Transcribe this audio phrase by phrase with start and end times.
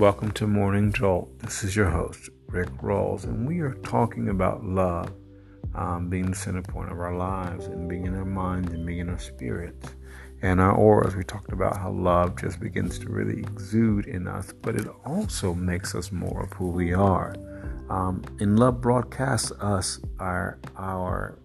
[0.00, 1.40] Welcome to Morning Jolt.
[1.40, 5.12] This is your host, Rick Rawls, and we are talking about love
[5.74, 9.00] um, being the center point of our lives and being in our minds and being
[9.00, 9.90] in our spirits
[10.40, 11.14] and our auras.
[11.14, 15.52] We talked about how love just begins to really exude in us, but it also
[15.52, 17.34] makes us more of who we are.
[17.90, 21.38] Um, and love broadcasts us our our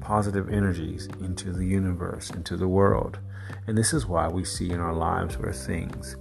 [0.00, 3.18] positive energies into the universe, into the world.
[3.66, 6.16] And this is why we see in our lives where things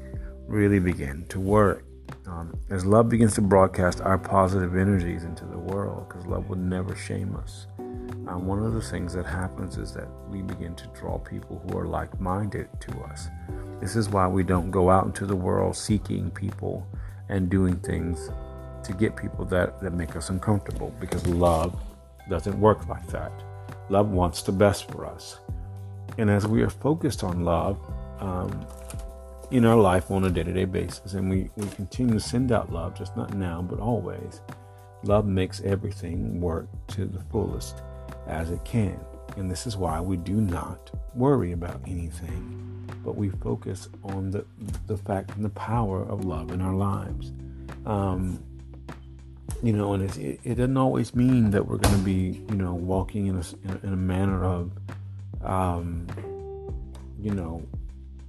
[0.47, 1.83] really begin to work.
[2.27, 6.59] Um, as love begins to broadcast our positive energies into the world, because love would
[6.59, 7.67] never shame us.
[8.27, 11.77] Um, one of the things that happens is that we begin to draw people who
[11.77, 13.27] are like minded to us.
[13.81, 16.87] This is why we don't go out into the world seeking people
[17.29, 18.29] and doing things
[18.83, 21.75] to get people that, that make us uncomfortable, because love
[22.29, 23.31] doesn't work like that.
[23.89, 25.39] Love wants the best for us.
[26.17, 27.77] And as we are focused on love,
[28.19, 28.65] um,
[29.51, 31.13] in our life on a day to day basis.
[31.13, 34.41] And we, we continue to send out love, just not now, but always.
[35.03, 37.81] Love makes everything work to the fullest
[38.27, 38.99] as it can.
[39.37, 44.45] And this is why we do not worry about anything, but we focus on the,
[44.87, 47.33] the fact and the power of love in our lives.
[47.85, 48.43] Um,
[49.61, 52.73] you know, and it, it doesn't always mean that we're going to be, you know,
[52.73, 54.71] walking in a, in a manner of,
[55.43, 56.07] um,
[57.19, 57.65] you know,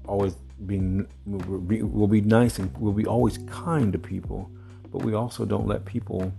[0.07, 4.51] always being we'll be nice and we'll be always kind to people,
[4.91, 6.33] but we also don't let people,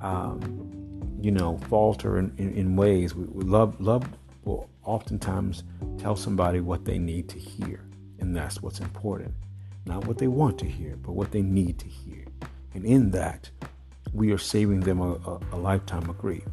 [0.00, 3.14] um, you know, falter in, in, in ways.
[3.14, 4.08] We, we, love love
[4.44, 5.64] will oftentimes
[5.98, 7.84] tell somebody what they need to hear,
[8.20, 9.34] and that's what's important.
[9.86, 12.26] Not what they want to hear, but what they need to hear.
[12.74, 13.50] And in that,
[14.12, 16.44] we are saving them a, a, a lifetime of grief.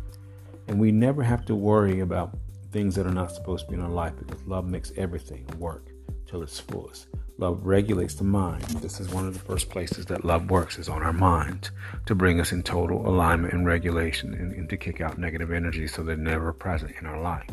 [0.67, 2.35] And we never have to worry about
[2.71, 5.91] things that are not supposed to be in our life because love makes everything work
[6.35, 7.07] till its fullest.
[7.37, 8.61] Love regulates the mind.
[8.81, 11.71] This is one of the first places that love works is on our minds
[12.07, 15.87] to bring us in total alignment and regulation and, and to kick out negative energy
[15.87, 17.49] so they're never present in our life.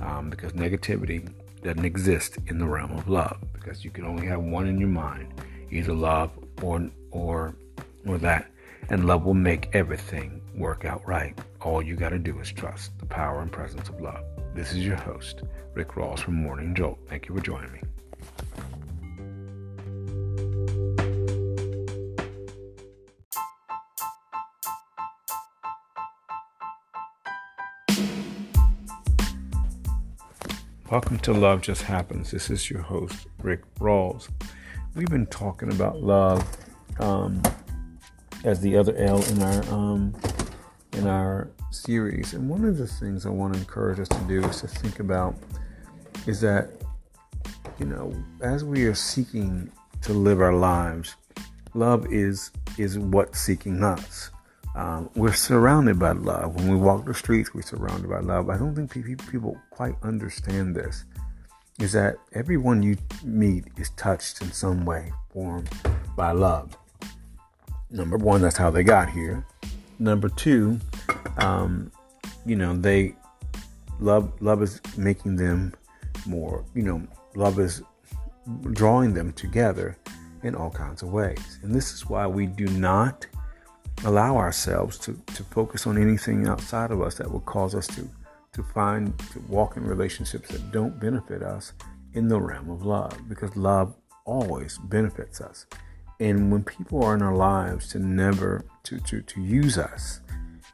[0.00, 1.30] Um, because negativity
[1.62, 4.88] doesn't exist in the realm of love because you can only have one in your
[4.88, 5.34] mind,
[5.70, 6.30] either love
[6.62, 7.54] or or
[8.06, 8.50] or that,
[8.88, 11.38] and love will make everything work out right.
[11.60, 14.24] All you got to do is trust the power and presence of love.
[14.54, 15.42] This is your host,
[15.74, 16.98] Rick Rawls from Morning Jolt.
[17.06, 17.80] Thank you for joining me.
[30.94, 32.30] Welcome to Love Just Happens.
[32.30, 34.28] This is your host, Rick Rawls.
[34.94, 36.46] We've been talking about love
[37.00, 37.42] um,
[38.44, 40.14] as the other L in our um,
[40.92, 44.44] in our series, and one of the things I want to encourage us to do
[44.44, 45.34] is to think about
[46.28, 46.70] is that
[47.80, 49.72] you know as we are seeking
[50.02, 51.16] to live our lives,
[51.74, 54.30] love is is what's seeking us.
[54.74, 56.56] Um, we're surrounded by love.
[56.56, 58.50] When we walk the streets, we're surrounded by love.
[58.50, 61.04] I don't think people quite understand this.
[61.78, 65.64] Is that everyone you meet is touched in some way, form
[66.16, 66.76] by love.
[67.90, 69.46] Number one, that's how they got here.
[69.98, 70.80] Number two,
[71.38, 71.90] um,
[72.46, 73.14] you know, they
[74.00, 75.74] love love is making them
[76.26, 76.64] more.
[76.74, 77.82] You know, love is
[78.72, 79.96] drawing them together
[80.42, 81.58] in all kinds of ways.
[81.62, 83.26] And this is why we do not
[84.04, 88.08] allow ourselves to, to focus on anything outside of us that will cause us to,
[88.52, 91.72] to find, to walk in relationships that don't benefit us
[92.12, 93.94] in the realm of love because love
[94.24, 95.66] always benefits us.
[96.20, 100.20] And when people are in our lives to never, to, to, to use us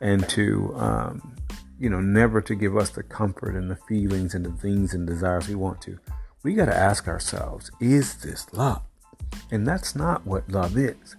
[0.01, 1.37] and to, um,
[1.79, 5.07] you know, never to give us the comfort and the feelings and the things and
[5.07, 5.99] desires we want to,
[6.43, 8.83] we got to ask ourselves, is this love?
[9.51, 11.17] And that's not what love is.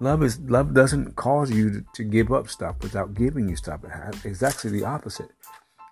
[0.00, 3.80] Love is love doesn't cause you to, to give up stuff without giving you stuff.
[3.84, 5.30] It's exactly the opposite.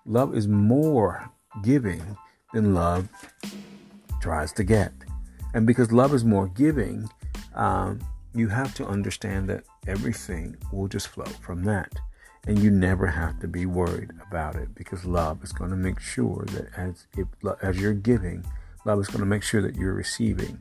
[0.05, 1.29] Love is more
[1.63, 2.17] giving
[2.53, 3.09] than love
[4.21, 4.93] tries to get.
[5.53, 7.09] And because love is more giving,
[7.55, 7.99] um,
[8.33, 11.91] you have to understand that everything will just flow from that.
[12.45, 15.99] And you never have to be worried about it because love is going to make
[15.99, 17.27] sure that as, if,
[17.61, 18.45] as you're giving,
[18.85, 20.57] love is going to make sure that you're receiving.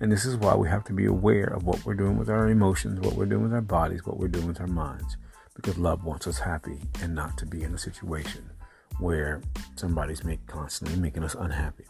[0.00, 2.48] And this is why we have to be aware of what we're doing with our
[2.48, 5.16] emotions, what we're doing with our bodies, what we're doing with our minds.
[5.54, 8.50] Because love wants us happy and not to be in a situation
[8.98, 9.42] where
[9.76, 11.84] somebody's make, constantly making us unhappy.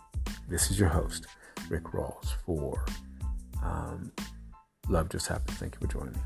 [0.49, 1.27] This is your host,
[1.69, 2.85] Rick Rawls, for
[3.63, 4.11] um,
[4.89, 5.57] Love Just Happens.
[5.59, 6.21] Thank you for joining me.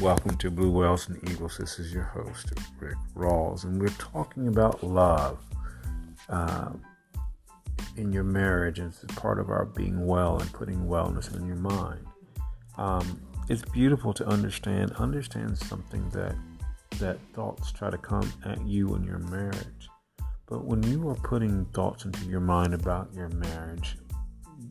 [0.00, 1.58] Welcome to Blue Whales and Eagles.
[1.58, 5.38] This is your host, Rick Rawls, and we're talking about love
[6.30, 6.70] uh,
[7.98, 11.56] in your marriage and as part of our being well and putting wellness in your
[11.56, 12.06] mind.
[12.78, 13.20] Um,
[13.50, 16.34] it's beautiful to understand understand something that
[16.98, 19.90] that thoughts try to come at you in your marriage.
[20.46, 23.98] But when you are putting thoughts into your mind about your marriage,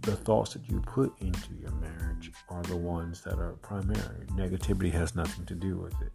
[0.09, 4.25] the thoughts that you put into your marriage are the ones that are primary.
[4.31, 6.11] Negativity has nothing to do with it.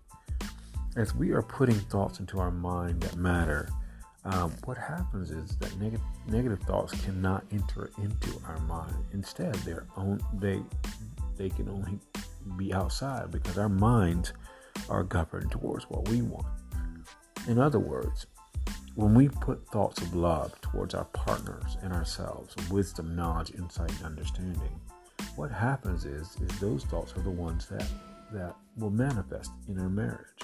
[0.97, 3.69] As we are putting thoughts into our mind that matter,
[4.25, 8.97] um, what happens is that neg- negative thoughts cannot enter into our mind.
[9.13, 10.61] Instead, they're own, they
[11.37, 11.99] they can only
[12.57, 14.33] be outside because our minds
[14.89, 16.47] are governed towards what we want.
[17.47, 18.27] In other words,
[18.95, 24.05] when we put thoughts of love towards our partners and ourselves, wisdom, knowledge, insight, and
[24.07, 24.81] understanding,
[25.37, 27.87] what happens is is those thoughts are the ones that
[28.33, 30.43] that will manifest in our marriage.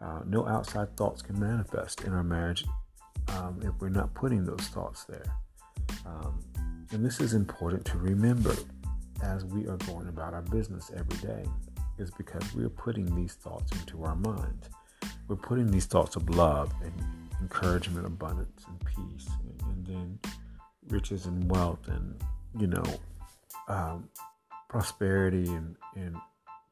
[0.00, 2.64] Uh, no outside thoughts can manifest in our marriage
[3.28, 5.36] um, if we're not putting those thoughts there.
[6.06, 6.40] Um,
[6.92, 8.54] and this is important to remember
[9.22, 11.44] as we are going about our business every day,
[11.98, 14.68] is because we are putting these thoughts into our minds.
[15.28, 16.92] We're putting these thoughts of love and
[17.40, 20.18] encouragement, abundance, and peace, and, and then
[20.88, 22.20] riches and wealth, and
[22.58, 22.84] you know,
[23.68, 24.08] um,
[24.68, 26.16] prosperity and, and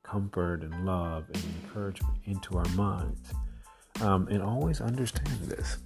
[0.02, 3.32] comfort and love and encouragement into our minds.
[4.00, 5.78] Um, and always understand this: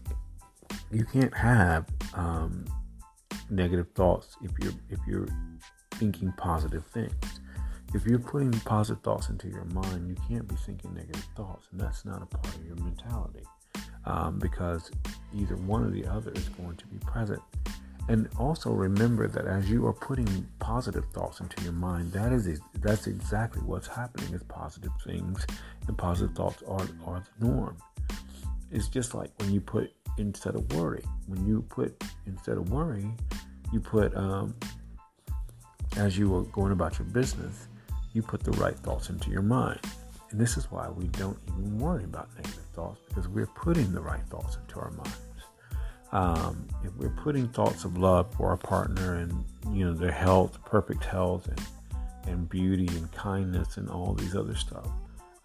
[0.90, 2.64] you can't have um,
[3.50, 5.28] negative thoughts if you're if you're
[5.92, 7.14] thinking positive things.
[7.94, 11.80] If you're putting positive thoughts into your mind, you can't be thinking negative thoughts, and
[11.80, 13.44] that's not a part of your mentality
[14.04, 14.90] um, because
[15.34, 17.40] either one or the other is going to be present.
[18.08, 22.60] And also remember that as you are putting positive thoughts into your mind, that is
[22.80, 24.34] that's exactly what's happening.
[24.34, 25.46] Is positive things
[25.86, 27.76] and positive thoughts are are the norm.
[28.72, 31.04] It's just like when you put instead of worry.
[31.26, 33.06] When you put instead of worry,
[33.72, 34.54] you put um,
[35.96, 37.68] as you are going about your business,
[38.14, 39.80] you put the right thoughts into your mind.
[40.32, 44.00] And this is why we don't even worry about negative thoughts because we're putting the
[44.00, 45.18] right thoughts into our minds.
[46.10, 50.58] Um, if we're putting thoughts of love for our partner and you know their health,
[50.64, 51.60] perfect health, and
[52.26, 54.86] and beauty and kindness and all these other stuff,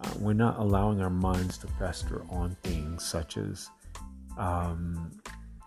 [0.01, 3.69] uh, we're not allowing our minds to fester on things such as
[4.37, 5.11] um,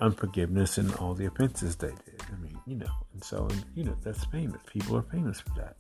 [0.01, 2.23] unforgiveness and all the offenses they did.
[2.33, 4.61] I mean, you know, and so and, you know that's famous.
[4.67, 5.77] People are famous for that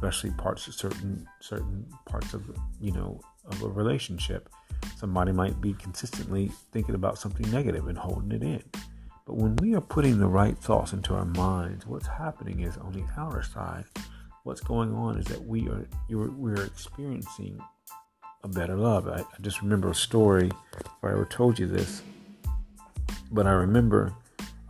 [0.00, 2.42] especially parts of certain certain parts of
[2.80, 4.48] you know of a relationship.
[4.96, 8.62] Somebody might be consistently thinking about something negative and holding it in.
[9.26, 12.92] But when we are putting the right thoughts into our minds, what's happening is on
[12.92, 13.84] the outer side,
[14.44, 17.60] what's going on is that we are we're experiencing
[18.42, 19.06] a better love.
[19.06, 20.50] I, I just remember a story
[21.00, 22.00] where I ever told you this,
[23.30, 24.14] but I remember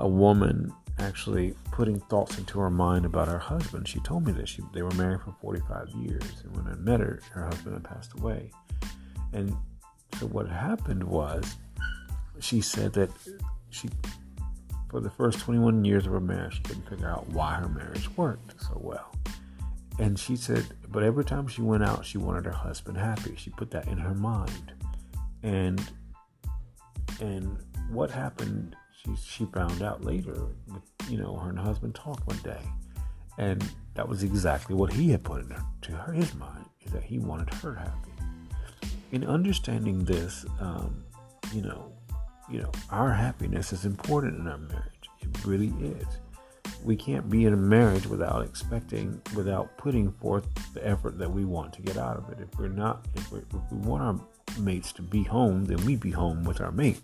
[0.00, 3.88] a woman actually putting thoughts into her mind about her husband.
[3.88, 7.00] She told me that she, they were married for 45 years, and when I met
[7.00, 8.50] her, her husband had passed away.
[9.32, 9.56] And
[10.18, 11.56] so what happened was,
[12.38, 13.08] she said that
[13.70, 13.88] she,
[14.90, 18.14] for the first 21 years of her marriage, she couldn't figure out why her marriage
[18.14, 19.14] worked so well.
[19.98, 23.36] And she said, but every time she went out, she wanted her husband happy.
[23.38, 24.74] She put that in her mind,
[25.42, 25.82] and
[27.22, 27.56] and
[27.88, 30.48] what happened she she found out later.
[31.08, 32.60] You know, her and her husband talked one day,
[33.38, 33.64] and
[33.94, 37.52] that was exactly what he had put into her his mind is that he wanted
[37.54, 38.12] her happy.
[39.12, 41.04] In understanding this, um,
[41.52, 41.92] you know,
[42.50, 45.10] you know, our happiness is important in our marriage.
[45.20, 46.06] It really is.
[46.84, 51.44] We can't be in a marriage without expecting, without putting forth the effort that we
[51.44, 52.38] want to get out of it.
[52.40, 55.96] If we're not, if, we're, if we want our mates to be home, then we
[55.96, 57.02] be home with our mates.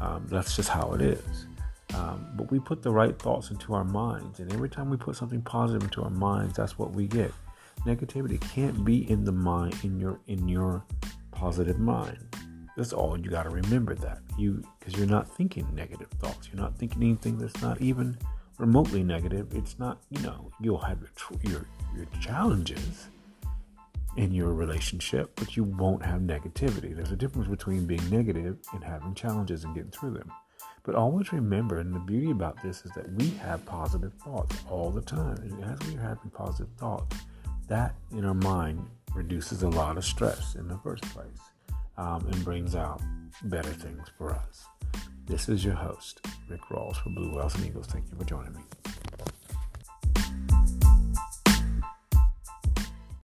[0.00, 1.46] Um, that's just how it is.
[1.94, 5.16] Um, but we put the right thoughts into our minds, and every time we put
[5.16, 7.32] something positive into our minds, that's what we get.
[7.84, 10.84] Negativity can't be in the mind in your in your
[11.32, 12.18] positive mind.
[12.76, 16.48] That's all you got to remember that you because you're not thinking negative thoughts.
[16.52, 18.16] You're not thinking anything that's not even
[18.58, 19.48] remotely negative.
[19.54, 21.10] It's not you know you'll have your
[21.42, 21.66] your,
[21.96, 23.08] your challenges
[24.20, 26.94] in your relationship, but you won't have negativity.
[26.94, 30.30] There's a difference between being negative and having challenges and getting through them.
[30.82, 34.90] But always remember, and the beauty about this is that we have positive thoughts all
[34.90, 35.36] the time.
[35.36, 37.16] And as we're having positive thoughts,
[37.68, 41.40] that in our mind reduces a lot of stress in the first place
[41.96, 43.00] um, and brings out
[43.44, 44.66] better things for us.
[45.24, 47.86] This is your host, Rick Rawls for Blue Whales and Eagles.
[47.86, 48.60] Thank you for joining me.